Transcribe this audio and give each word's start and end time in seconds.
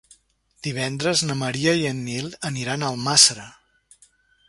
Divendres 0.67 1.21
na 1.27 1.35
Maria 1.43 1.75
i 1.83 1.87
en 1.91 2.01
Nil 2.09 2.35
aniran 2.53 2.87
a 2.89 2.93
Almàssera. 2.97 3.51